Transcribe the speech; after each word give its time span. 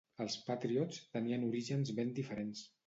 Els 0.23 0.37
Patriots 0.47 1.03
tenien 1.19 1.47
orígens 1.51 1.97
ben 2.03 2.19
diferents. 2.21 2.69